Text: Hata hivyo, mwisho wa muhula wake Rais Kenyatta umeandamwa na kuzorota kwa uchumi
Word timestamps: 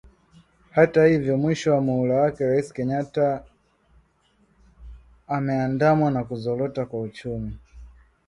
Hata 0.71 1.05
hivyo, 1.05 1.37
mwisho 1.37 1.73
wa 1.73 1.81
muhula 1.81 2.13
wake 2.13 2.43
Rais 2.47 2.73
Kenyatta 2.73 3.43
umeandamwa 5.27 6.11
na 6.11 6.23
kuzorota 6.23 6.85
kwa 6.85 7.01
uchumi 7.01 7.57